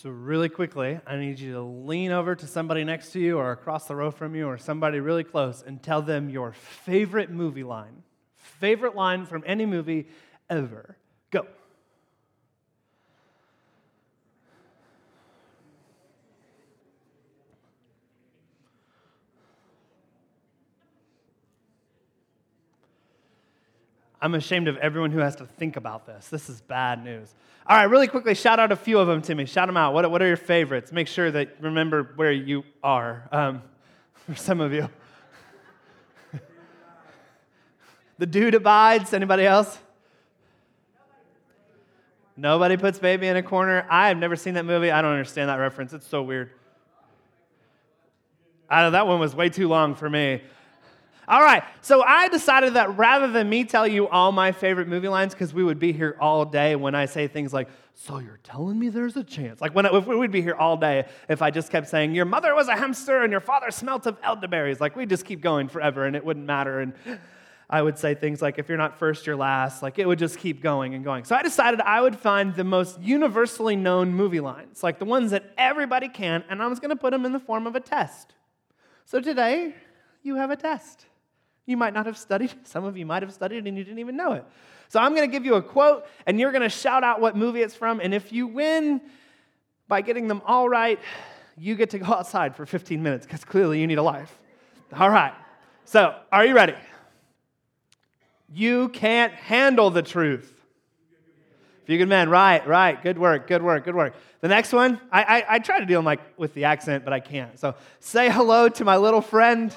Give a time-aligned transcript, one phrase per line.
[0.00, 3.50] So, really quickly, I need you to lean over to somebody next to you or
[3.50, 7.64] across the row from you or somebody really close and tell them your favorite movie
[7.64, 8.04] line.
[8.36, 10.06] Favorite line from any movie
[10.48, 10.96] ever.
[11.32, 11.48] Go.
[24.20, 26.28] I'm ashamed of everyone who has to think about this.
[26.28, 27.32] This is bad news.
[27.66, 29.44] All right, really quickly, shout out a few of them to me.
[29.44, 29.94] Shout them out.
[29.94, 30.90] What, what are your favorites?
[30.90, 33.28] Make sure that remember where you are.
[33.30, 33.62] Um,
[34.14, 34.88] for some of you,
[38.18, 39.12] the dude abides.
[39.12, 39.78] Anybody else?
[42.38, 43.84] Nobody puts baby in a corner.
[43.90, 44.92] I have never seen that movie.
[44.92, 45.92] I don't understand that reference.
[45.92, 46.50] It's so weird.
[48.70, 50.42] I, know that one was way too long for me.
[51.28, 55.08] All right, so I decided that rather than me tell you all my favorite movie
[55.08, 58.40] lines, because we would be here all day when I say things like, So you're
[58.42, 59.60] telling me there's a chance?
[59.60, 62.24] Like, when if we would be here all day if I just kept saying, Your
[62.24, 64.80] mother was a hamster and your father smelt of elderberries.
[64.80, 66.80] Like, we'd just keep going forever and it wouldn't matter.
[66.80, 66.94] And
[67.68, 69.82] I would say things like, If you're not first, you're last.
[69.82, 71.24] Like, it would just keep going and going.
[71.24, 75.32] So I decided I would find the most universally known movie lines, like the ones
[75.32, 78.32] that everybody can, and I was to put them in the form of a test.
[79.04, 79.74] So today,
[80.22, 81.04] you have a test.
[81.68, 82.50] You might not have studied.
[82.64, 84.44] Some of you might have studied and you didn't even know it.
[84.88, 87.36] So I'm going to give you a quote and you're going to shout out what
[87.36, 88.00] movie it's from.
[88.00, 89.02] And if you win
[89.86, 90.98] by getting them all right,
[91.58, 94.38] you get to go outside for 15 minutes because clearly you need a life.
[94.94, 95.34] All right.
[95.84, 96.74] So, are you ready?
[98.50, 100.54] You can't handle the truth.
[101.84, 103.02] Few good men, right, right.
[103.02, 104.14] Good work, good work, good work.
[104.40, 107.20] The next one, I, I, I try to deal like with the accent, but I
[107.20, 107.58] can't.
[107.58, 109.74] So say hello to my little friend.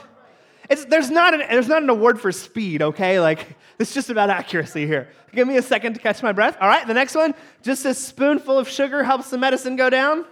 [0.72, 3.20] It's, there's, not an, there's not an award for speed, okay?
[3.20, 5.10] Like, it's just about accuracy here.
[5.34, 6.56] Give me a second to catch my breath.
[6.62, 7.34] All right, the next one.
[7.62, 10.24] Just a spoonful of sugar helps the medicine go down.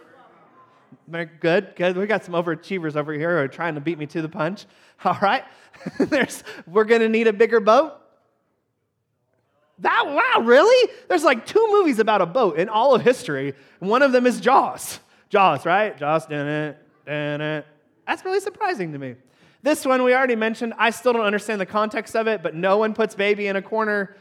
[1.11, 1.97] Good, good.
[1.97, 4.65] We got some overachievers over here who are trying to beat me to the punch.
[5.03, 5.43] All right.
[5.99, 7.95] There's, we're going to need a bigger boat.
[9.79, 10.89] That, wow, really?
[11.09, 13.55] There's like two movies about a boat in all of history.
[13.79, 15.01] One of them is Jaws.
[15.27, 15.97] Jaws, right?
[15.97, 17.65] Jaws, did it, did it.
[18.07, 19.15] That's really surprising to me.
[19.61, 20.73] This one we already mentioned.
[20.77, 23.61] I still don't understand the context of it, but no one puts baby in a
[23.61, 24.15] corner.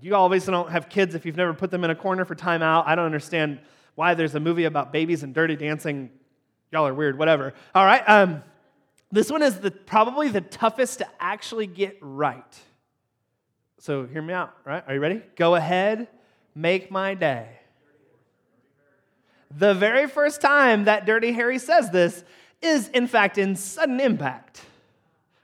[0.00, 2.84] You obviously don't have kids if you've never put them in a corner for timeout.
[2.86, 3.60] I don't understand
[3.94, 6.10] why there's a movie about babies and dirty dancing.
[6.72, 7.54] Y'all are weird, whatever.
[7.74, 8.02] All right.
[8.08, 8.42] Um,
[9.12, 12.58] this one is the, probably the toughest to actually get right.
[13.78, 14.82] So hear me out, right?
[14.86, 15.22] Are you ready?
[15.36, 16.08] Go ahead,
[16.54, 17.48] make my day.
[19.58, 22.24] The very first time that Dirty Harry says this,
[22.62, 24.62] is, in fact, in sudden impact,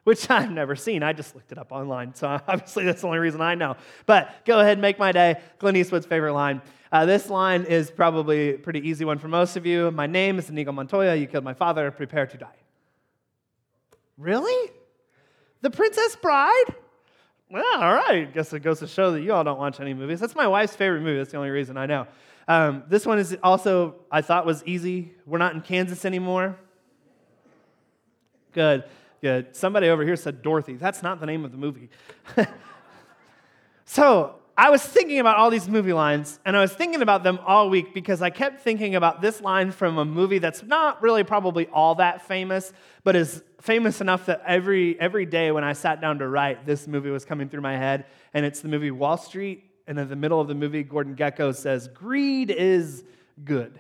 [0.04, 1.02] which I've never seen.
[1.02, 3.76] I just looked it up online, so obviously that's the only reason I know.
[4.06, 5.40] But go ahead, make my day.
[5.58, 6.62] Clint Eastwood's favorite line.
[6.90, 9.90] Uh, this line is probably a pretty easy one for most of you.
[9.90, 11.14] My name is Inigo Montoya.
[11.14, 11.90] You killed my father.
[11.90, 12.56] Prepare to die.
[14.16, 14.70] Really?
[15.60, 16.74] The Princess Bride?
[17.50, 18.32] Well, all right.
[18.32, 20.20] Guess it goes to show that you all don't watch any movies.
[20.20, 21.18] That's my wife's favorite movie.
[21.18, 22.06] That's the only reason I know.
[22.46, 25.12] Um, this one is also, I thought was easy.
[25.26, 26.56] We're not in Kansas anymore.
[28.58, 28.82] Good,
[29.22, 29.54] good.
[29.54, 30.74] Somebody over here said Dorothy.
[30.74, 31.90] That's not the name of the movie.
[33.84, 37.38] so I was thinking about all these movie lines, and I was thinking about them
[37.46, 41.22] all week because I kept thinking about this line from a movie that's not really
[41.22, 42.72] probably all that famous,
[43.04, 46.88] but is famous enough that every, every day when I sat down to write, this
[46.88, 48.06] movie was coming through my head.
[48.34, 49.70] And it's the movie Wall Street.
[49.86, 53.04] And in the middle of the movie, Gordon Gekko says, Greed is
[53.44, 53.78] good.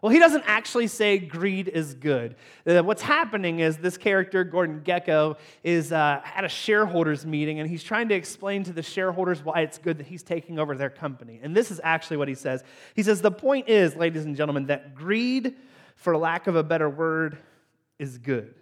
[0.00, 2.36] Well, he doesn't actually say greed is good.
[2.64, 7.68] Uh, what's happening is this character, Gordon Gekko, is uh, at a shareholders meeting and
[7.68, 10.90] he's trying to explain to the shareholders why it's good that he's taking over their
[10.90, 11.40] company.
[11.42, 12.62] And this is actually what he says.
[12.94, 15.56] He says, The point is, ladies and gentlemen, that greed,
[15.96, 17.38] for lack of a better word,
[17.98, 18.54] is good.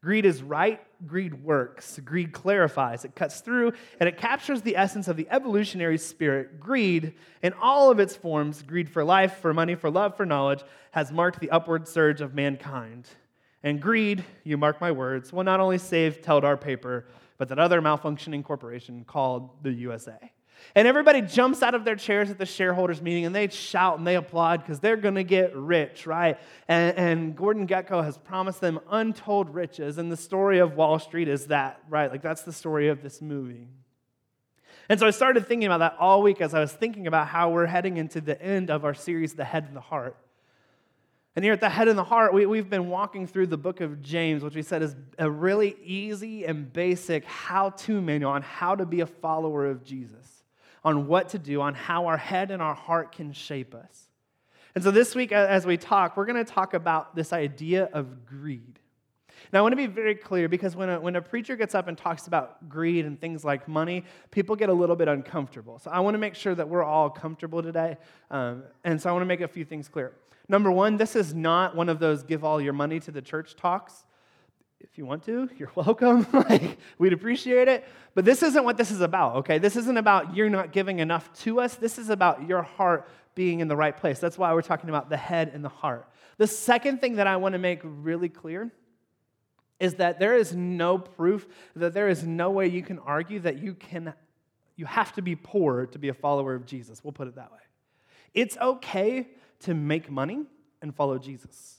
[0.00, 1.98] Greed is right, greed works.
[2.04, 6.60] Greed clarifies, it cuts through, and it captures the essence of the evolutionary spirit.
[6.60, 10.62] Greed, in all of its forms greed for life, for money, for love, for knowledge
[10.92, 13.08] has marked the upward surge of mankind.
[13.64, 17.06] And greed, you mark my words, will not only save Teldar Paper,
[17.36, 20.32] but that other malfunctioning corporation called the USA.
[20.74, 24.06] And everybody jumps out of their chairs at the shareholders meeting and they shout and
[24.06, 26.38] they applaud because they're going to get rich, right?
[26.66, 29.98] And, and, Gordon Gekko has promised them untold riches.
[29.98, 32.10] And the story of Wall Street is that, right?
[32.10, 33.68] Like that's the story of this movie.
[34.88, 37.50] And so I started thinking about that all week as I was thinking about how
[37.50, 40.16] we're heading into the end of our series, The Head and the Heart.
[41.36, 43.80] And here at the head and the heart, we, we've been walking through the book
[43.80, 48.42] of James, which we said is a really easy and basic how to manual on
[48.42, 50.37] how to be a follower of Jesus
[50.88, 54.08] on what to do, on how our head and our heart can shape us.
[54.74, 58.24] And so this week, as we talk, we're going to talk about this idea of
[58.24, 58.78] greed.
[59.52, 61.88] Now, I want to be very clear because when a, when a preacher gets up
[61.88, 65.78] and talks about greed and things like money, people get a little bit uncomfortable.
[65.78, 67.98] So I want to make sure that we're all comfortable today.
[68.30, 70.14] Um, and so I want to make a few things clear.
[70.48, 73.56] Number one, this is not one of those give all your money to the church
[73.56, 74.04] talks.
[74.80, 76.26] If you want to, you're welcome.
[76.32, 77.84] like, we'd appreciate it.
[78.14, 79.58] But this isn't what this is about, okay?
[79.58, 81.74] This isn't about you're not giving enough to us.
[81.74, 84.18] This is about your heart being in the right place.
[84.18, 86.08] That's why we're talking about the head and the heart.
[86.38, 88.72] The second thing that I want to make really clear
[89.80, 91.46] is that there is no proof
[91.76, 94.12] that there is no way you can argue that you can
[94.74, 97.02] you have to be poor to be a follower of Jesus.
[97.02, 97.58] We'll put it that way.
[98.32, 99.28] It's okay
[99.60, 100.44] to make money
[100.80, 101.78] and follow Jesus.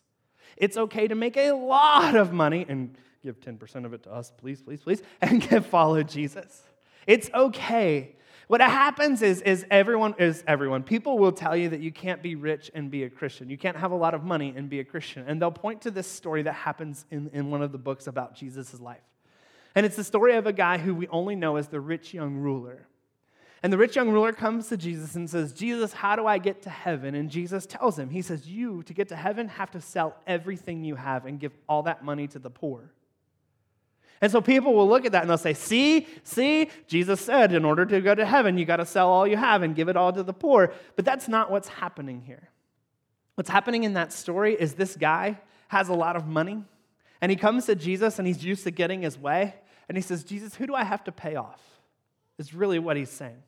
[0.58, 4.32] It's okay to make a lot of money and give 10% of it to us,
[4.38, 6.64] please, please, please, and get follow Jesus.
[7.08, 8.16] It's okay
[8.50, 10.82] what happens is, is everyone is everyone.
[10.82, 13.48] People will tell you that you can't be rich and be a Christian.
[13.48, 15.24] You can't have a lot of money and be a Christian.
[15.28, 18.34] And they'll point to this story that happens in, in one of the books about
[18.34, 19.04] Jesus' life.
[19.76, 22.38] And it's the story of a guy who we only know as the rich young
[22.38, 22.88] ruler.
[23.62, 26.62] And the rich young ruler comes to Jesus and says, Jesus, how do I get
[26.62, 27.14] to heaven?
[27.14, 30.84] And Jesus tells him, He says, You, to get to heaven, have to sell everything
[30.84, 32.94] you have and give all that money to the poor.
[34.22, 37.66] And so people will look at that and they'll say, See, see, Jesus said, in
[37.66, 39.98] order to go to heaven, you got to sell all you have and give it
[39.98, 40.74] all to the poor.
[40.96, 42.50] But that's not what's happening here.
[43.36, 45.40] What's happening in that story is this guy
[45.70, 46.64] has a lot of money
[47.22, 49.56] and he comes to Jesus and he's used to getting his way.
[49.88, 51.62] And he says, Jesus, who do I have to pay off?
[52.38, 53.42] Is really what he's saying.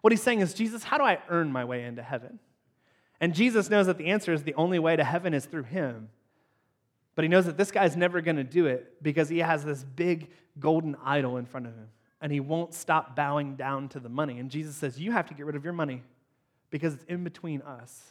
[0.00, 2.38] What he's saying is, Jesus, how do I earn my way into heaven?
[3.20, 6.08] And Jesus knows that the answer is the only way to heaven is through him.
[7.14, 9.84] But he knows that this guy's never going to do it because he has this
[9.84, 11.88] big golden idol in front of him.
[12.22, 14.38] And he won't stop bowing down to the money.
[14.38, 16.02] And Jesus says, You have to get rid of your money
[16.70, 18.04] because it's in between us.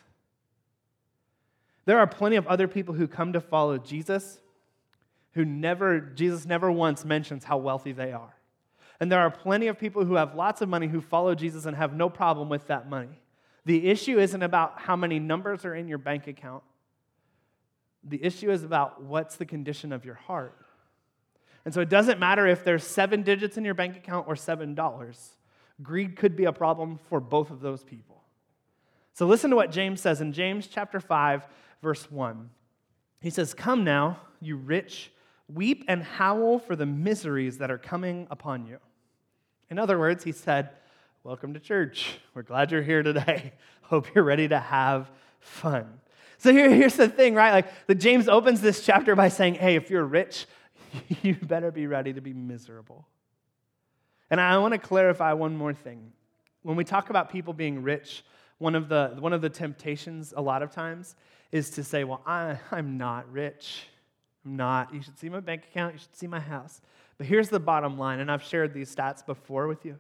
[1.86, 4.39] There are plenty of other people who come to follow Jesus
[5.33, 8.36] who never, Jesus never once mentions how wealthy they are.
[9.00, 11.75] And there are plenty of people who have lots of money who follow Jesus and
[11.75, 13.19] have no problem with that money.
[13.66, 16.63] The issue isn't about how many numbers are in your bank account.
[18.04, 20.56] The issue is about what's the condition of your heart.
[21.66, 24.75] And so it doesn't matter if there's seven digits in your bank account or seven
[24.75, 25.36] dollars.
[25.81, 28.24] Greed could be a problem for both of those people.
[29.13, 31.48] So listen to what James says in James chapter 5,
[31.81, 32.50] verse 1.
[33.22, 35.12] He says, Come now, you rich,
[35.48, 38.78] weep and howl for the miseries that are coming upon you.
[39.69, 40.69] In other words, he said,
[41.24, 42.18] Welcome to church.
[42.33, 43.54] We're glad you're here today.
[43.81, 46.00] Hope you're ready to have fun.
[46.38, 47.51] So here, here's the thing, right?
[47.51, 50.45] Like the James opens this chapter by saying, hey, if you're rich,
[51.21, 53.06] you better be ready to be miserable.
[54.30, 56.13] And I want to clarify one more thing.
[56.63, 58.24] When we talk about people being rich,
[58.57, 61.15] one of the, one of the temptations a lot of times
[61.51, 63.88] is to say, well, I, I'm not rich.
[64.45, 64.94] I'm not.
[64.94, 65.95] You should see my bank account.
[65.95, 66.80] You should see my house.
[67.19, 70.00] But here's the bottom line, and I've shared these stats before with you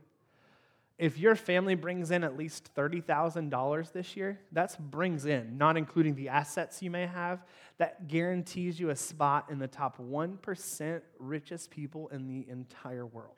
[0.99, 6.13] if your family brings in at least $30,000 this year, that brings in, not including
[6.13, 7.41] the assets you may have,
[7.77, 13.31] that guarantees you a spot in the top 1% richest people in the entire world.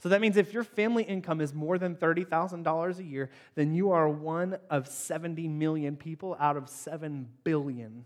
[0.00, 3.90] So that means if your family income is more than $30,000 a year, then you
[3.90, 8.04] are one of 70 million people out of 7 billion.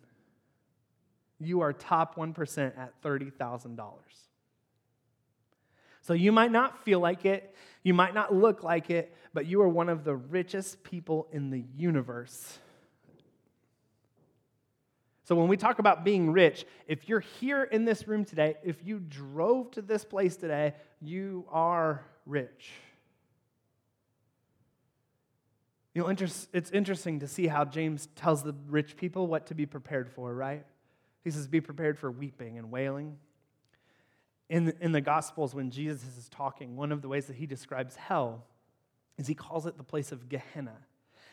[1.41, 3.93] You are top 1% at $30,000.
[6.00, 9.62] So you might not feel like it, you might not look like it, but you
[9.62, 12.59] are one of the richest people in the universe.
[15.25, 18.85] So when we talk about being rich, if you're here in this room today, if
[18.85, 22.73] you drove to this place today, you are rich.
[25.95, 29.64] You know, it's interesting to see how James tells the rich people what to be
[29.64, 30.67] prepared for, right?
[31.25, 33.16] He says, Be prepared for weeping and wailing
[34.49, 37.47] in the, in the Gospels, when Jesus is talking, one of the ways that he
[37.47, 38.45] describes hell
[39.16, 40.76] is he calls it the place of Gehenna.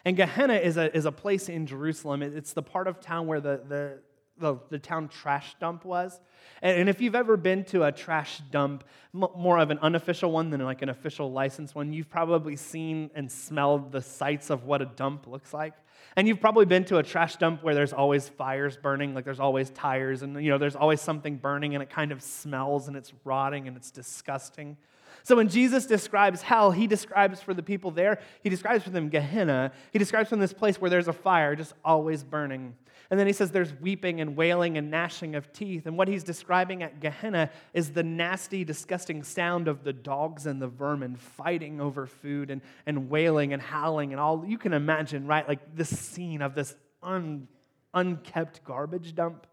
[0.06, 2.22] And Gehenna is a, is a place in Jerusalem.
[2.24, 4.00] It's the part of town where the, the,
[4.38, 6.20] the, the town trash dump was.
[6.62, 8.84] And, and, if you've ever been to a trash dump,
[9.14, 13.12] m- more of an unofficial one than like an official licensed one, you've probably seen
[13.14, 15.74] and smelled the sights of what a dump looks like.
[16.16, 19.40] And you've probably been to a trash dump where there's always fires burning, like there's
[19.40, 22.98] always tires, and you know, there's always something burning, and it kind of smells and
[22.98, 24.78] it's rotting and it's disgusting.
[25.24, 29.10] So when Jesus describes hell, he describes for the people there, he describes for them
[29.10, 29.72] Gehenna.
[29.92, 32.76] He describes from this place where there's a fire just always burning.
[33.12, 35.86] And then he says there's weeping and wailing and gnashing of teeth.
[35.86, 40.62] And what he's describing at Gehenna is the nasty, disgusting sound of the dogs and
[40.62, 44.46] the vermin fighting over food and, and wailing and howling and all.
[44.48, 45.46] You can imagine, right?
[45.46, 47.50] Like this scene of this un,
[47.94, 49.46] unkept garbage dump.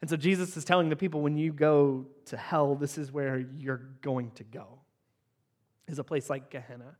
[0.00, 3.44] And so Jesus is telling the people when you go to hell, this is where
[3.58, 4.78] you're going to go,
[5.88, 6.96] is a place like Gehenna.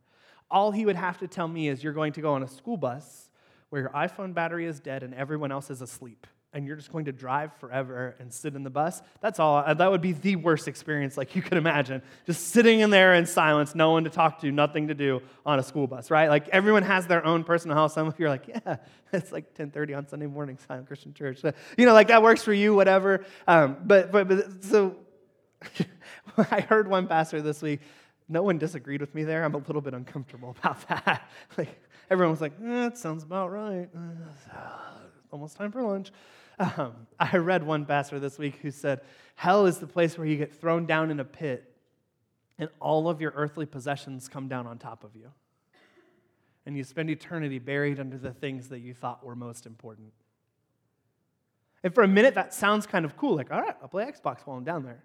[0.51, 2.77] All he would have to tell me is you're going to go on a school
[2.77, 3.31] bus
[3.73, 7.05] where your iPhone battery is dead and everyone else is asleep and you're just going
[7.05, 10.35] to drive forever and sit in the bus that's all uh, that would be the
[10.35, 12.03] worst experience like you could imagine.
[12.27, 15.57] Just sitting in there in silence no one to talk to nothing to do on
[15.57, 16.29] a school bus right?
[16.29, 17.95] Like everyone has their own personal house.
[17.95, 18.75] some of you are like yeah
[19.11, 21.41] it's like 10.30 on sunday morning silent christian church.
[21.75, 23.25] You know like that works for you whatever.
[23.47, 24.97] Um, but, but, but so
[26.37, 27.79] i heard one pastor this week
[28.29, 32.31] no one disagreed with me there i'm a little bit uncomfortable about that like everyone
[32.31, 33.89] was like, eh, that sounds about right.
[35.31, 36.11] almost time for lunch.
[36.59, 39.01] Um, I read one pastor this week who said,
[39.35, 41.73] Hell is the place where you get thrown down in a pit
[42.59, 45.31] and all of your earthly possessions come down on top of you.
[46.65, 50.13] And you spend eternity buried under the things that you thought were most important.
[51.83, 53.35] And for a minute, that sounds kind of cool.
[53.35, 55.03] Like, all right, I'll play Xbox while I'm down there.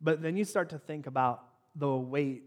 [0.00, 1.42] But then you start to think about
[1.74, 2.44] the weight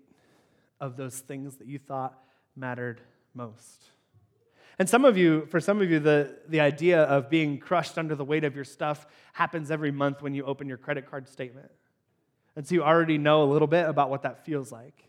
[0.80, 2.18] of those things that you thought
[2.56, 3.02] mattered
[3.34, 3.84] most.
[4.80, 8.14] And some of you, for some of you, the, the idea of being crushed under
[8.14, 11.72] the weight of your stuff happens every month when you open your credit card statement.
[12.56, 15.04] And so you already know a little bit about what that feels like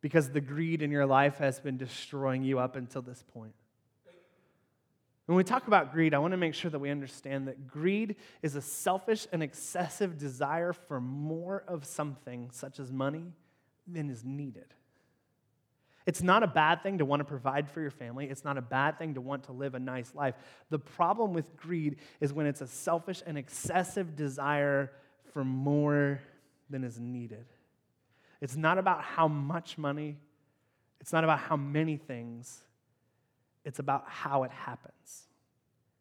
[0.00, 3.54] because the greed in your life has been destroying you up until this point.
[5.28, 8.16] When we talk about greed, I want to make sure that we understand that greed
[8.40, 13.34] is a selfish and excessive desire for more of something, such as money,
[13.86, 14.72] than is needed.
[16.06, 18.24] It's not a bad thing to want to provide for your family.
[18.30, 20.34] It's not a bad thing to want to live a nice life.
[20.70, 24.90] The problem with greed is when it's a selfish and excessive desire
[25.34, 26.22] for more
[26.70, 27.44] than is needed.
[28.40, 30.16] It's not about how much money,
[31.02, 32.62] it's not about how many things,
[33.68, 35.26] it's about how it happens.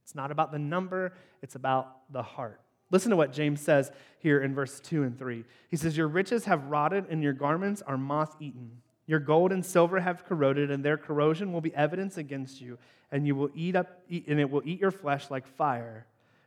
[0.05, 2.62] It's not about the number, it's about the heart.
[2.91, 5.43] Listen to what James says here in verse 2 and 3.
[5.69, 8.71] He says, Your riches have rotted, and your garments are moth eaten.
[9.05, 12.77] Your gold and silver have corroded, and their corrosion will be evidence against you,
[13.12, 16.05] and you will eat up, and it will eat your flesh like fire.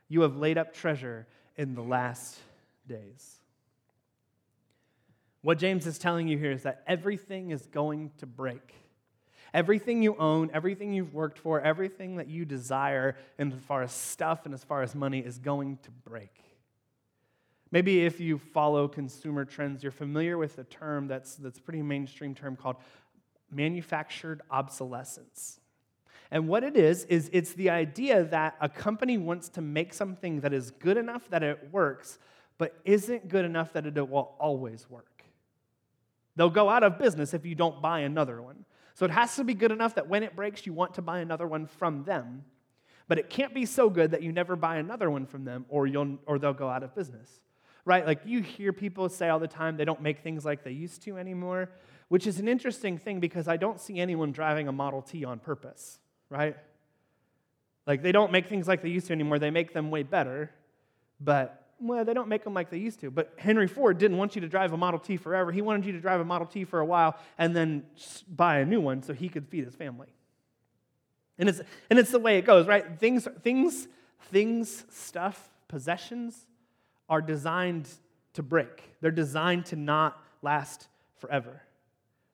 [0.08, 1.26] You have laid up treasure
[1.58, 2.38] in the last
[2.88, 3.36] days.
[5.42, 8.79] What James is telling you here is that everything is going to break.
[9.52, 13.92] Everything you own, everything you've worked for, everything that you desire, and as far as
[13.92, 16.40] stuff and as far as money, is going to break.
[17.72, 21.82] Maybe if you follow consumer trends, you're familiar with a term that's, that's a pretty
[21.82, 22.76] mainstream term called
[23.50, 25.60] manufactured obsolescence.
[26.30, 30.40] And what it is, is it's the idea that a company wants to make something
[30.40, 32.18] that is good enough that it works,
[32.56, 35.24] but isn't good enough that it will always work.
[36.36, 38.64] They'll go out of business if you don't buy another one.
[39.00, 41.20] So it has to be good enough that when it breaks, you want to buy
[41.20, 42.44] another one from them.
[43.08, 45.86] But it can't be so good that you never buy another one from them or,
[45.86, 47.40] you'll, or they'll go out of business
[47.84, 48.06] right?
[48.06, 51.02] Like you hear people say all the time they don't make things like they used
[51.02, 51.70] to anymore,
[52.08, 55.38] which is an interesting thing because I don't see anyone driving a Model T on
[55.38, 56.56] purpose, right?
[57.86, 59.38] Like they don't make things like they used to anymore.
[59.38, 60.50] They make them way better,
[61.20, 63.10] but well, they don't make them like they used to.
[63.10, 65.50] But Henry Ford didn't want you to drive a Model T forever.
[65.50, 67.84] He wanted you to drive a Model T for a while and then
[68.28, 70.08] buy a new one so he could feed his family.
[71.38, 72.84] And it's, and it's the way it goes, right?
[72.98, 73.88] Things, things,
[74.30, 76.46] things, stuff, possessions,
[77.08, 77.88] are designed
[78.34, 80.86] to break, they're designed to not last
[81.18, 81.62] forever.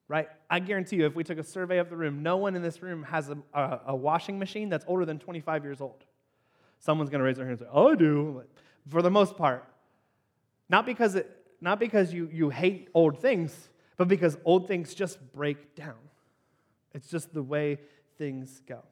[0.09, 0.29] Right?
[0.49, 2.81] I guarantee you, if we took a survey of the room, no one in this
[2.81, 6.05] room has a, a, a washing machine that's older than 25 years old.
[6.79, 8.43] Someone's going to raise their hand and say, Oh, I do.
[8.89, 9.65] For the most part.
[10.69, 11.29] Not because, it,
[11.61, 15.95] not because you, you hate old things, but because old things just break down.
[16.93, 17.79] It's just the way
[18.17, 18.83] things go.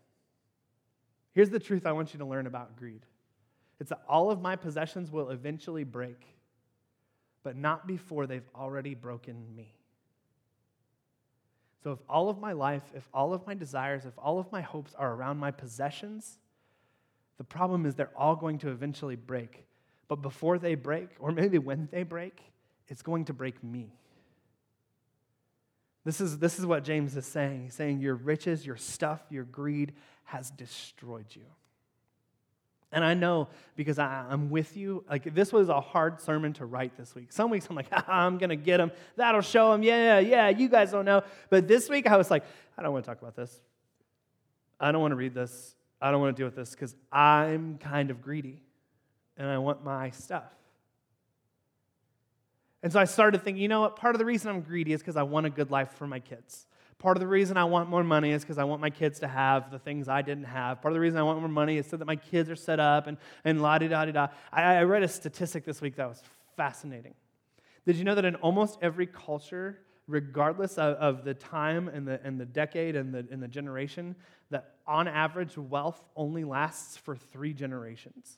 [1.34, 3.02] Here's the truth I want you to learn about greed
[3.80, 6.25] it's that all of my possessions will eventually break,
[7.44, 9.74] but not before they've already broken me.
[11.84, 14.62] So, if all of my life, if all of my desires, if all of my
[14.62, 16.40] hopes are around my possessions,
[17.38, 19.65] the problem is they're all going to eventually break.
[20.08, 22.40] But before they break, or maybe when they break,
[22.88, 23.92] it's going to break me.
[26.04, 27.64] This is, this is what James is saying.
[27.64, 29.94] He's saying, Your riches, your stuff, your greed
[30.26, 31.46] has destroyed you.
[32.92, 35.04] And I know because I, am with you.
[35.10, 37.34] Like, this was a hard sermon to write this week.
[37.34, 38.92] Some weeks I'm like, I'm going to get them.
[39.16, 39.84] That'll show them.
[39.84, 41.24] Yeah, yeah, you guys don't know.
[41.50, 42.44] But this week I was like,
[42.78, 43.60] I don't want to talk about this.
[44.80, 45.76] I don't want to read this.
[46.00, 48.62] I don't want to deal with this because I'm kind of greedy
[49.38, 50.51] and I want my stuff.
[52.84, 53.96] And so I started thinking, you know what?
[53.96, 56.20] Part of the reason I'm greedy is because I want a good life for my
[56.20, 56.68] kids.
[57.00, 59.27] Part of the reason I want more money is because I want my kids to
[59.27, 60.82] have the things I didn't have.
[60.82, 62.80] Part of the reason I want more money is so that my kids are set
[62.80, 64.27] up and, and la di da di da.
[64.54, 66.22] I, I read a statistic this week that was
[66.56, 67.15] fascinating.
[67.86, 72.20] Did you know that in almost every culture, regardless of, of the time and the,
[72.24, 74.15] and the decade and the, and the generation,
[74.51, 78.38] that on average, wealth only lasts for three generations?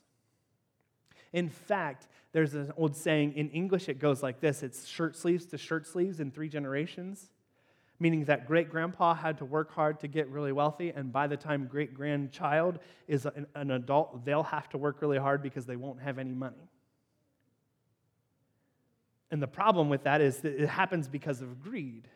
[1.32, 5.46] In fact, there's an old saying in English, it goes like this it's shirt sleeves
[5.46, 7.30] to shirt sleeves in three generations,
[8.00, 11.36] meaning that great grandpa had to work hard to get really wealthy, and by the
[11.36, 15.76] time great grandchild is an, an adult, they'll have to work really hard because they
[15.76, 16.70] won't have any money.
[19.30, 22.08] And the problem with that is that it happens because of greed.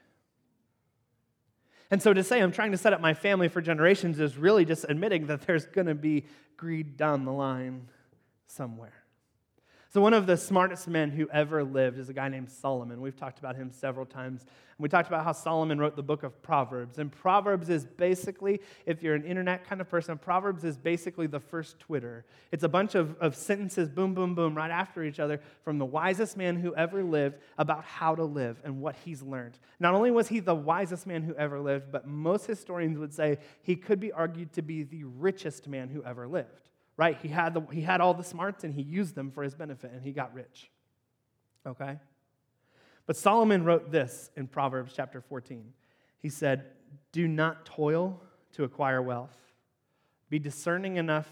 [1.91, 4.65] And so to say I'm trying to set up my family for generations is really
[4.65, 6.25] just admitting that there's going to be
[6.57, 7.89] greed down the line
[8.47, 9.02] somewhere.
[9.93, 13.03] So, one of the smartest men who ever lived is a guy named Solomon.
[13.03, 14.41] We've talked about him several times.
[14.41, 16.97] And we talked about how Solomon wrote the book of Proverbs.
[16.97, 21.41] And Proverbs is basically, if you're an internet kind of person, Proverbs is basically the
[21.41, 22.25] first Twitter.
[22.53, 25.85] It's a bunch of, of sentences, boom, boom, boom, right after each other from the
[25.85, 29.59] wisest man who ever lived about how to live and what he's learned.
[29.79, 33.37] Not only was he the wisest man who ever lived, but most historians would say
[33.61, 36.63] he could be argued to be the richest man who ever lived
[36.97, 37.19] right?
[37.21, 39.93] He had, the, he had all the smarts and he used them for his benefit
[39.93, 40.71] and he got rich.
[41.67, 41.99] Okay?
[43.07, 45.73] But Solomon wrote this in Proverbs chapter 14.
[46.21, 46.65] He said,
[47.13, 48.23] Do not toil
[48.53, 49.37] to acquire wealth,
[50.31, 51.29] be discerning enough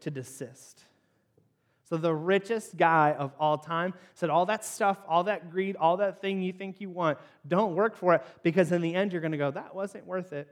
[0.00, 0.82] to desist.
[1.88, 5.98] So, the richest guy of all time said, All that stuff, all that greed, all
[5.98, 9.20] that thing you think you want, don't work for it because in the end you're
[9.20, 10.48] going to go, That wasn't worth it.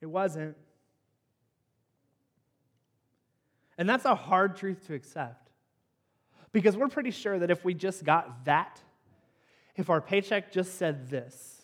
[0.00, 0.56] It wasn't.
[3.76, 5.50] And that's a hard truth to accept.
[6.52, 8.80] Because we're pretty sure that if we just got that,
[9.76, 11.62] if our paycheck just said this,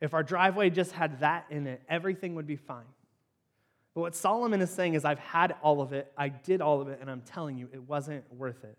[0.00, 2.84] if our driveway just had that in it, everything would be fine.
[3.94, 6.88] But what Solomon is saying is, I've had all of it, I did all of
[6.88, 8.78] it, and I'm telling you, it wasn't worth it.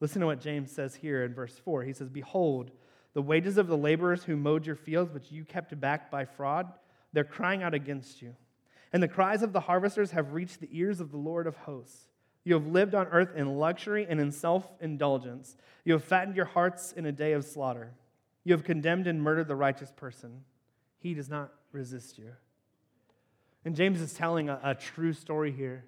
[0.00, 1.82] Listen to what James says here in verse 4.
[1.82, 2.70] He says, Behold,
[3.12, 6.72] the wages of the laborers who mowed your fields, which you kept back by fraud,
[7.12, 8.34] they're crying out against you.
[8.94, 12.06] And the cries of the harvesters have reached the ears of the Lord of hosts.
[12.44, 15.56] You have lived on earth in luxury and in self indulgence.
[15.84, 17.90] You have fattened your hearts in a day of slaughter.
[18.44, 20.44] You have condemned and murdered the righteous person.
[21.00, 22.30] He does not resist you.
[23.64, 25.84] And James is telling a, a true story here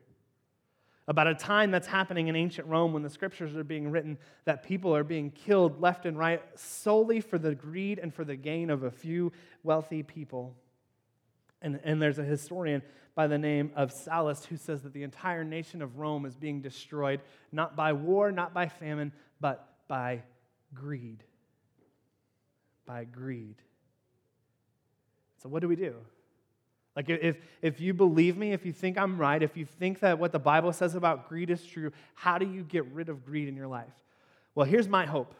[1.07, 4.65] about a time that's happening in ancient Rome when the scriptures are being written that
[4.65, 8.69] people are being killed left and right solely for the greed and for the gain
[8.69, 9.31] of a few
[9.63, 10.57] wealthy people.
[11.67, 12.81] And, and there's a historian
[13.17, 16.61] by the name of Sallust who says that the entire nation of Rome is being
[16.61, 20.23] destroyed not by war, not by famine, but by
[20.73, 21.25] greed.
[22.87, 23.57] By greed.
[25.43, 25.97] So, what do we do?
[26.95, 30.21] Like, if, if you believe me, if you think I'm right, if you think that
[30.21, 33.49] what the Bible says about greed is true, how do you get rid of greed
[33.49, 33.93] in your life?
[34.55, 35.35] Well, here's my hope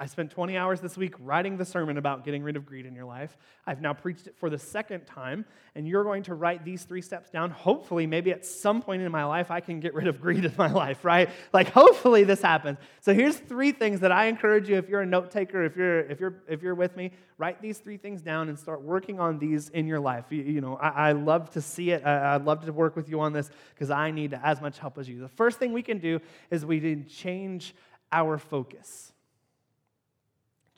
[0.00, 2.94] I spent 20 hours this week writing the sermon about getting rid of greed in
[2.94, 3.36] your life.
[3.66, 7.02] I've now preached it for the second time, and you're going to write these three
[7.02, 7.50] steps down.
[7.50, 10.54] Hopefully, maybe at some point in my life, I can get rid of greed in
[10.56, 11.28] my life, right?
[11.52, 12.78] Like, hopefully, this happens.
[13.00, 16.00] So, here's three things that I encourage you if you're a note taker, if you're,
[16.02, 19.40] if you're, if you're with me, write these three things down and start working on
[19.40, 20.26] these in your life.
[20.30, 22.06] You, you know, I, I, love to see it.
[22.06, 24.96] I, I'd love to work with you on this because I need as much help
[24.96, 25.18] as you.
[25.18, 27.74] The first thing we can do is we can change
[28.12, 29.12] our focus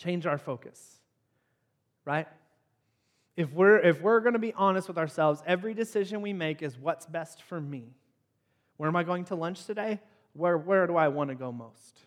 [0.00, 0.98] change our focus,
[2.04, 2.26] right?
[3.36, 6.78] If we're, if we're going to be honest with ourselves, every decision we make is
[6.78, 7.94] what's best for me.
[8.76, 10.00] Where am I going to lunch today?
[10.32, 12.00] Where, where do I want to go most?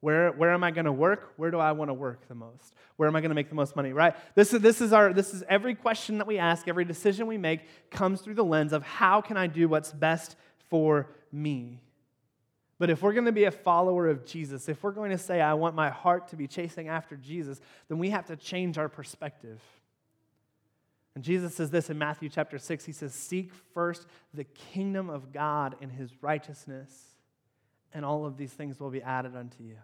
[0.00, 1.32] Where, where am I going to work?
[1.36, 2.74] Where do I want to work the most?
[2.96, 4.14] Where am I going to make the most money, right?
[4.34, 7.38] This is, this, is our, this is every question that we ask, every decision we
[7.38, 10.36] make comes through the lens of how can I do what's best
[10.68, 11.80] for me?
[12.82, 15.40] But if we're going to be a follower of Jesus, if we're going to say,
[15.40, 18.88] I want my heart to be chasing after Jesus, then we have to change our
[18.88, 19.60] perspective.
[21.14, 22.84] And Jesus says this in Matthew chapter 6.
[22.84, 26.90] He says, Seek first the kingdom of God and his righteousness,
[27.94, 29.76] and all of these things will be added unto you.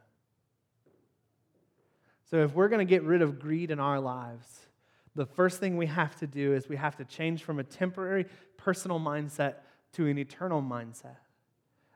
[2.29, 4.67] So if we're going to get rid of greed in our lives,
[5.15, 8.27] the first thing we have to do is we have to change from a temporary
[8.57, 9.55] personal mindset
[9.93, 11.19] to an eternal mindset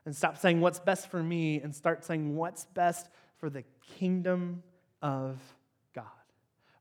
[0.05, 3.63] and stop saying what's best for me and start saying what's best for the
[3.97, 4.63] kingdom
[5.01, 5.39] of
[5.93, 6.05] God.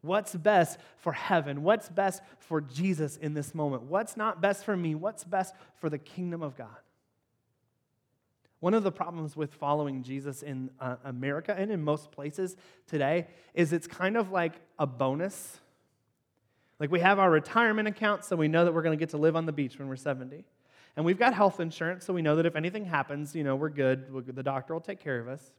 [0.00, 1.62] What's best for heaven?
[1.62, 3.84] What's best for Jesus in this moment?
[3.84, 4.94] What's not best for me?
[4.94, 6.68] What's best for the kingdom of God?
[8.62, 12.56] One of the problems with following Jesus in uh, America and in most places
[12.86, 15.58] today is it's kind of like a bonus.
[16.78, 19.16] Like we have our retirement account, so we know that we're going to get to
[19.16, 20.44] live on the beach when we're 70.
[20.96, 23.70] And we've got health insurance, so we know that if anything happens, you know, we're
[23.70, 24.06] good.
[24.26, 25.52] The doctor will take care of us.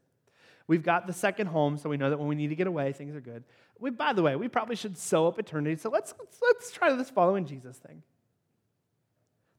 [0.68, 2.94] We've got the second home, so we know that when we need to get away,
[2.94, 3.44] things are good.
[3.80, 6.94] We, by the way, we probably should sew up eternity, so let's, let's, let's try
[6.94, 8.04] this following Jesus thing.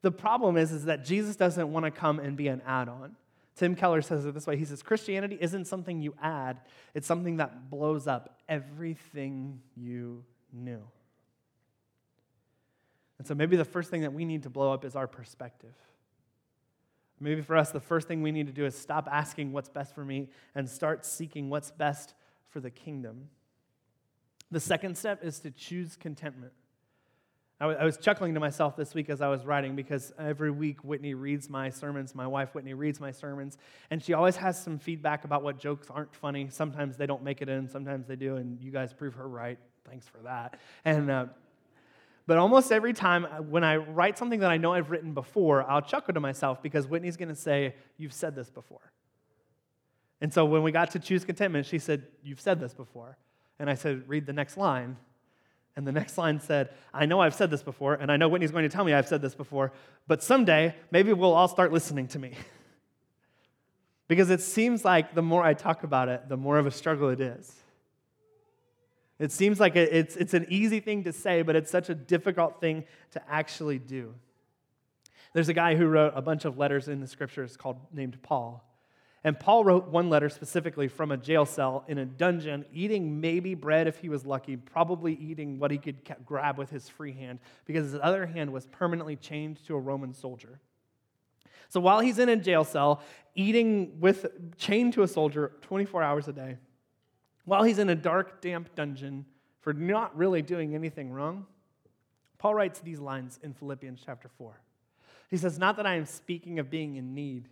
[0.02, 3.16] The problem is, is that Jesus doesn't want to come and be an add on.
[3.56, 6.60] Tim Keller says it this way He says, Christianity isn't something you add,
[6.94, 10.82] it's something that blows up everything you knew.
[13.18, 15.74] And so maybe the first thing that we need to blow up is our perspective.
[17.20, 19.94] Maybe for us, the first thing we need to do is stop asking what's best
[19.94, 22.14] for me and start seeking what's best
[22.48, 23.28] for the kingdom.
[24.50, 26.52] The second step is to choose contentment.
[27.60, 31.14] I was chuckling to myself this week as I was writing because every week Whitney
[31.14, 32.14] reads my sermons.
[32.14, 33.56] My wife Whitney reads my sermons,
[33.90, 36.48] and she always has some feedback about what jokes aren't funny.
[36.50, 39.58] Sometimes they don't make it in, sometimes they do, and you guys prove her right.
[39.88, 40.58] Thanks for that.
[40.84, 41.26] And uh,
[42.26, 45.68] but almost every time uh, when I write something that I know I've written before,
[45.68, 48.92] I'll chuckle to myself because Whitney's going to say, You've said this before.
[50.20, 53.18] And so when we got to choose contentment, she said, You've said this before.
[53.58, 54.96] And I said, Read the next line.
[55.76, 58.52] And the next line said, I know I've said this before, and I know Whitney's
[58.52, 59.72] going to tell me I've said this before,
[60.06, 62.34] but someday maybe we'll all start listening to me.
[64.08, 67.08] because it seems like the more I talk about it, the more of a struggle
[67.08, 67.63] it is.
[69.18, 72.60] It seems like it's, it's an easy thing to say, but it's such a difficult
[72.60, 74.14] thing to actually do.
[75.34, 78.64] There's a guy who wrote a bunch of letters in the scriptures called named Paul.
[79.24, 83.54] And Paul wrote one letter specifically from a jail cell in a dungeon, eating maybe
[83.54, 85.96] bread if he was lucky, probably eating what he could
[86.26, 90.12] grab with his free hand, because his other hand was permanently chained to a Roman
[90.12, 90.60] soldier.
[91.70, 93.02] So while he's in a jail cell,
[93.34, 94.26] eating with
[94.58, 96.58] chained to a soldier 24 hours a day,
[97.44, 99.26] while he's in a dark, damp dungeon
[99.60, 101.46] for not really doing anything wrong,
[102.38, 104.60] Paul writes these lines in Philippians chapter 4.
[105.30, 107.48] He says, Not that I am speaking of being in need,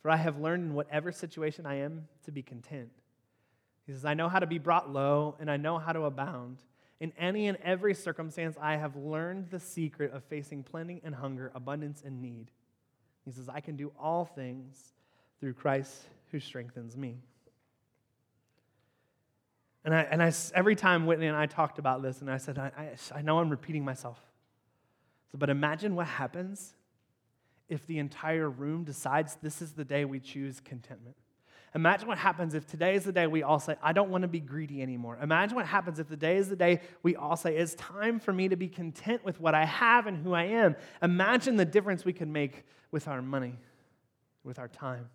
[0.00, 2.90] for I have learned in whatever situation I am to be content.
[3.86, 6.58] He says, I know how to be brought low, and I know how to abound.
[7.00, 11.50] In any and every circumstance, I have learned the secret of facing plenty and hunger,
[11.54, 12.50] abundance and need.
[13.24, 14.94] He says, I can do all things
[15.40, 17.18] through Christ who strengthens me.
[19.84, 22.58] And, I, and I, every time Whitney and I talked about this, and I said,
[22.58, 24.18] I, I, I know I'm repeating myself.
[25.32, 26.74] So, but imagine what happens
[27.68, 31.16] if the entire room decides this is the day we choose contentment.
[31.74, 34.28] Imagine what happens if today is the day we all say, I don't want to
[34.28, 35.18] be greedy anymore.
[35.22, 38.32] Imagine what happens if the day is the day we all say, It's time for
[38.32, 40.76] me to be content with what I have and who I am.
[41.00, 43.58] Imagine the difference we could make with our money,
[44.44, 45.08] with our time.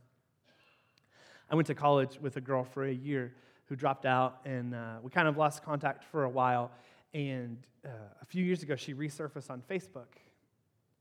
[1.49, 3.36] I went to college with a girl for a year
[3.67, 6.71] who dropped out, and uh, we kind of lost contact for a while.
[7.13, 7.89] And uh,
[8.21, 10.08] a few years ago, she resurfaced on Facebook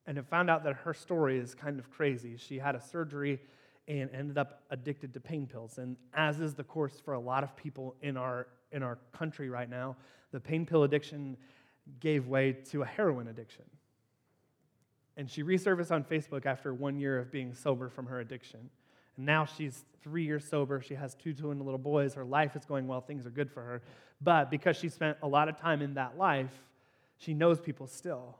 [0.06, 2.36] and have found out that her story is kind of crazy.
[2.36, 3.40] She had a surgery
[3.88, 5.78] and ended up addicted to pain pills.
[5.78, 9.48] And as is the course for a lot of people in our, in our country
[9.48, 9.96] right now,
[10.32, 11.36] the pain pill addiction
[12.00, 13.64] gave way to a heroin addiction.
[15.16, 18.70] And she resurfaced on Facebook after one year of being sober from her addiction.
[19.16, 20.80] And now she's three years sober.
[20.80, 22.14] She has two twin little boys.
[22.14, 23.00] Her life is going well.
[23.00, 23.82] Things are good for her.
[24.20, 26.52] But because she spent a lot of time in that life,
[27.18, 28.36] she knows people still.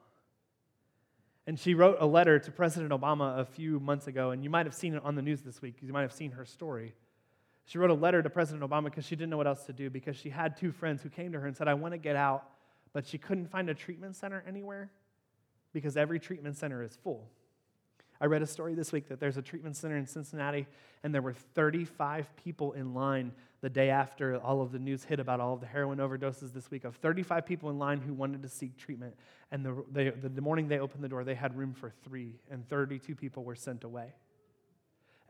[1.46, 4.66] And she wrote a letter to President Obama a few months ago, and you might
[4.66, 6.94] have seen it on the news this week you might have seen her story.
[7.66, 9.90] She wrote a letter to President Obama because she didn't know what else to do
[9.90, 12.16] because she had two friends who came to her and said, I want to get
[12.16, 12.44] out,
[12.92, 14.90] but she couldn't find a treatment center anywhere
[15.72, 17.28] because every treatment center is full.
[18.20, 20.66] I read a story this week that there's a treatment center in Cincinnati,
[21.02, 25.20] and there were 35 people in line the day after all of the news hit
[25.20, 28.42] about all of the heroin overdoses this week of 35 people in line who wanted
[28.42, 29.14] to seek treatment.
[29.50, 32.68] And the, they, the morning they opened the door, they had room for three, and
[32.68, 34.14] 32 people were sent away.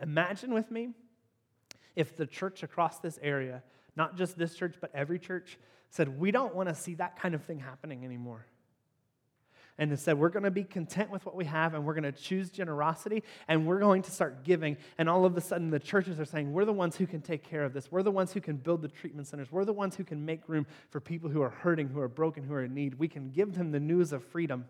[0.01, 0.91] Imagine with me
[1.95, 3.63] if the church across this area,
[3.97, 7.35] not just this church, but every church, said, We don't want to see that kind
[7.35, 8.47] of thing happening anymore
[9.79, 12.13] and instead we're going to be content with what we have and we're going to
[12.13, 14.77] choose generosity and we're going to start giving.
[14.97, 17.43] And all of a sudden, the churches are saying, We're the ones who can take
[17.43, 17.93] care of this.
[17.93, 19.53] We're the ones who can build the treatment centers.
[19.53, 22.43] We're the ones who can make room for people who are hurting, who are broken,
[22.43, 22.99] who are in need.
[22.99, 24.65] We can give them the news of freedom.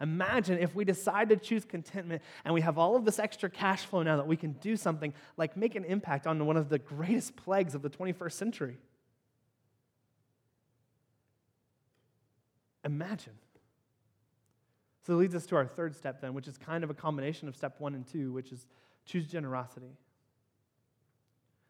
[0.00, 3.84] Imagine if we decide to choose contentment and we have all of this extra cash
[3.84, 6.78] flow now that we can do something like make an impact on one of the
[6.78, 8.78] greatest plagues of the 21st century.
[12.82, 13.34] Imagine.
[15.06, 17.48] So it leads us to our third step, then, which is kind of a combination
[17.48, 18.66] of step one and two, which is
[19.06, 19.96] choose generosity.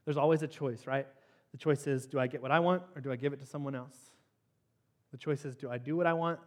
[0.05, 1.07] There's always a choice, right?
[1.53, 3.47] The choice is do I get what I want or do I give it to
[3.47, 3.97] someone else?
[5.13, 6.39] The choice is do I do what I want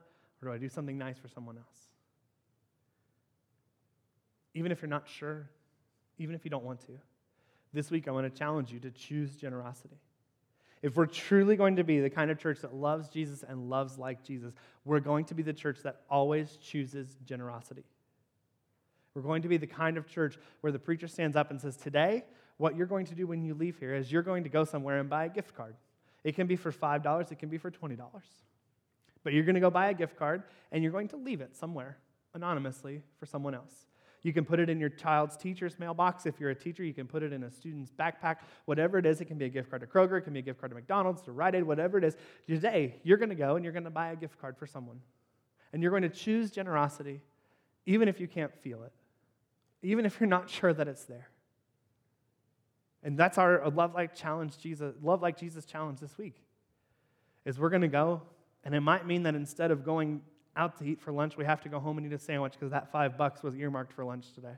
[0.41, 1.88] or do I do something nice for someone else?
[4.54, 5.50] Even if you're not sure,
[6.17, 6.93] even if you don't want to,
[7.74, 9.98] this week I want to challenge you to choose generosity.
[10.84, 13.98] If we're truly going to be the kind of church that loves Jesus and loves
[13.98, 17.86] like Jesus, we're going to be the church that always chooses generosity.
[19.15, 21.78] We're going to be the kind of church where the preacher stands up and says,
[21.78, 22.26] Today,
[22.58, 25.00] what you're going to do when you leave here is you're going to go somewhere
[25.00, 25.76] and buy a gift card.
[26.26, 27.98] It can be for $5, it can be for $20.
[29.24, 31.56] But you're going to go buy a gift card and you're going to leave it
[31.56, 31.98] somewhere
[32.34, 33.86] anonymously for someone else.
[34.24, 36.26] You can put it in your child's teacher's mailbox.
[36.26, 38.38] If you're a teacher, you can put it in a student's backpack.
[38.66, 40.44] Whatever it is, it can be a gift card to Kroger, it can be a
[40.44, 42.16] gift card to McDonald's, to Rite Aid, whatever it is.
[42.48, 45.02] Today, you're going to go and you're going to buy a gift card for someone.
[45.74, 47.22] And you're going to choose generosity,
[47.86, 48.94] even if you can't feel it,
[49.82, 51.30] even if you're not sure that it's there.
[53.04, 56.36] And that's our love like challenge Jesus, love like Jesus challenge this week.
[57.44, 58.22] Is we're going to go,
[58.64, 60.22] and it might mean that instead of going
[60.56, 62.72] out to eat for lunch, we have to go home and eat a sandwich because
[62.72, 64.56] that five bucks was earmarked for lunch today.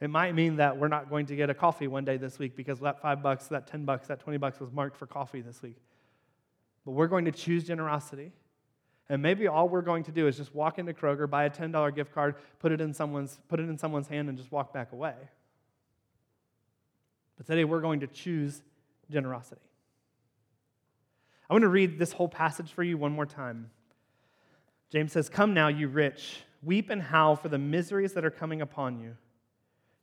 [0.00, 2.54] It might mean that we're not going to get a coffee one day this week
[2.56, 5.60] because that five bucks, that 10 bucks, that 20 bucks was marked for coffee this
[5.60, 5.76] week.
[6.84, 8.32] But we're going to choose generosity.
[9.08, 11.94] And maybe all we're going to do is just walk into Kroger, buy a $10
[11.94, 14.92] gift card, put it in someone's, put it in someone's hand, and just walk back
[14.92, 15.14] away.
[17.36, 18.62] But today we're going to choose
[19.10, 19.62] generosity.
[21.48, 23.70] I want to read this whole passage for you one more time.
[24.90, 28.62] James says, Come now, you rich, weep and howl for the miseries that are coming
[28.62, 29.16] upon you.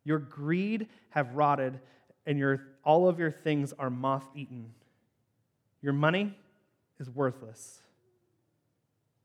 [0.04, 1.80] Your greed have rotted,
[2.26, 4.74] and your, all of your things are moth eaten.
[5.82, 6.38] Your money
[7.00, 7.80] is worthless,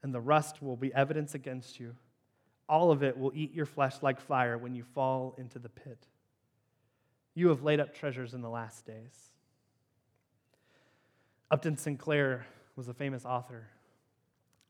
[0.02, 1.94] and the rust will be evidence against you.
[2.68, 6.06] All of it will eat your flesh like fire when you fall into the pit.
[7.34, 9.30] You have laid up treasures in the last days.
[11.50, 12.46] Upton Sinclair
[12.76, 13.68] was a famous author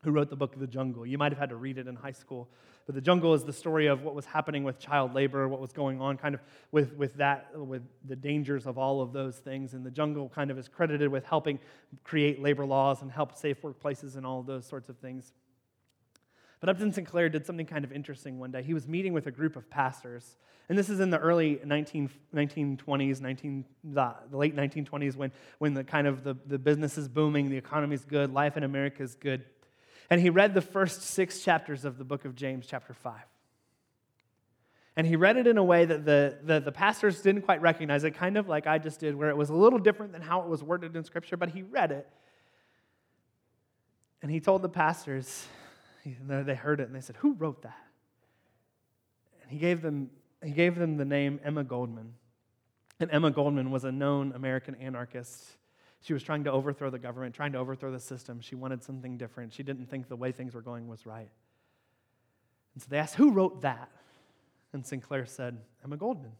[0.03, 1.05] who wrote the book the jungle.
[1.05, 2.49] You might have had to read it in high school.
[2.85, 5.71] But the jungle is the story of what was happening with child labor, what was
[5.71, 9.73] going on kind of with, with that, with the dangers of all of those things.
[9.73, 11.59] And the jungle kind of is credited with helping
[12.03, 15.33] create labor laws and help safe workplaces and all those sorts of things.
[16.59, 18.61] But Upton Sinclair did something kind of interesting one day.
[18.61, 20.37] He was meeting with a group of pastors.
[20.69, 25.73] And this is in the early 19, 1920s, 19, the, the late 1920s, when, when
[25.73, 29.01] the kind of the, the business is booming, the economy is good, life in America
[29.01, 29.43] is good.
[30.11, 33.21] And he read the first six chapters of the book of James, chapter 5.
[34.97, 38.03] And he read it in a way that the, the, the, pastors didn't quite recognize
[38.03, 40.41] it, kind of like I just did, where it was a little different than how
[40.41, 42.09] it was worded in Scripture, but he read it.
[44.21, 45.45] And he told the pastors,
[46.03, 47.81] they heard it and they said, Who wrote that?
[49.41, 50.09] And he gave them,
[50.43, 52.15] he gave them the name Emma Goldman.
[52.99, 55.55] And Emma Goldman was a known American anarchist
[56.01, 58.41] she was trying to overthrow the government, trying to overthrow the system.
[58.41, 59.53] She wanted something different.
[59.53, 61.29] She didn't think the way things were going was right.
[62.73, 63.89] And so they asked, Who wrote that?
[64.73, 66.31] And Sinclair said, Emma Goldman.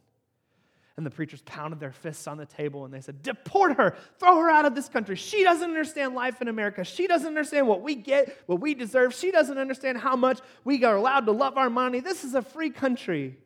[0.96, 4.36] And the preachers pounded their fists on the table and they said, Deport her, throw
[4.38, 5.16] her out of this country.
[5.16, 6.84] She doesn't understand life in America.
[6.84, 9.14] She doesn't understand what we get, what we deserve.
[9.14, 12.00] She doesn't understand how much we are allowed to love our money.
[12.00, 13.38] This is a free country.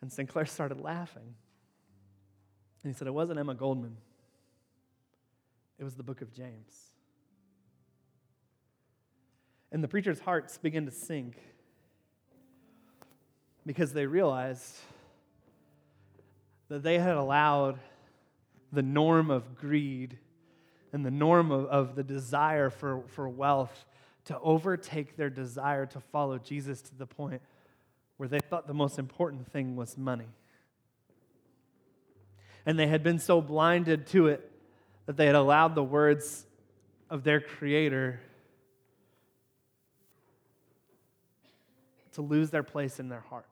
[0.00, 1.34] And Sinclair started laughing.
[2.82, 3.96] And he said, It wasn't Emma Goldman.
[5.78, 6.90] It was the book of James.
[9.72, 11.36] And the preacher's hearts began to sink
[13.66, 14.74] because they realized
[16.68, 17.78] that they had allowed
[18.72, 20.18] the norm of greed
[20.92, 23.84] and the norm of, of the desire for, for wealth
[24.24, 27.42] to overtake their desire to follow Jesus to the point
[28.16, 30.28] where they thought the most important thing was money.
[32.64, 34.50] And they had been so blinded to it
[35.06, 36.46] that they had allowed the words
[37.08, 38.20] of their Creator
[42.12, 43.46] to lose their place in their heart.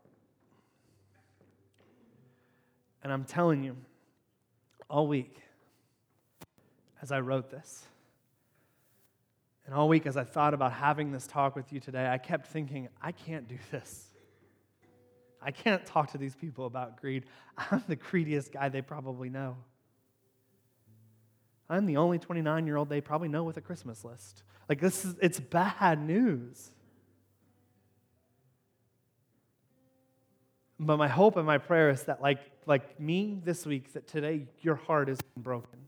[3.03, 3.77] And I'm telling you,
[4.89, 5.37] all week,
[7.03, 7.85] as I wrote this,
[9.67, 12.47] and all week as I thought about having this talk with you today, I kept
[12.47, 14.07] thinking, I can't do this.
[15.41, 17.25] I can't talk to these people about greed.
[17.71, 19.57] I'm the greediest guy they probably know.
[21.69, 24.43] I'm the only 29 year old they probably know with a Christmas list.
[24.69, 26.71] Like, this is, it's bad news.
[30.79, 34.47] But my hope and my prayer is that, like, like me this week, that today
[34.61, 35.81] your heart is broken.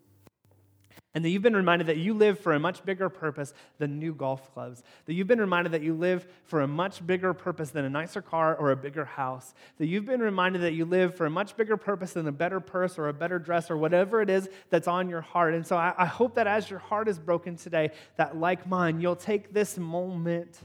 [1.17, 4.13] And that you've been reminded that you live for a much bigger purpose than new
[4.13, 4.83] golf clubs.
[5.07, 8.21] That you've been reminded that you live for a much bigger purpose than a nicer
[8.21, 9.55] car or a bigger house.
[9.79, 12.61] That you've been reminded that you live for a much bigger purpose than a better
[12.61, 15.55] purse or a better dress or whatever it is that's on your heart.
[15.55, 19.01] And so I, I hope that as your heart is broken today, that like mine,
[19.01, 20.61] you'll take this moment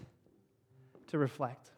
[1.11, 1.70] to reflect.